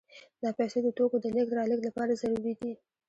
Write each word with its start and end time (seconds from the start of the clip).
دا 0.41 0.49
پیسې 0.59 0.79
د 0.83 0.87
توکو 0.97 1.17
د 1.21 1.25
لېږد 1.35 1.55
رالېږد 1.57 1.87
لپاره 1.89 2.19
ضروري 2.21 2.53
دي 2.61 2.71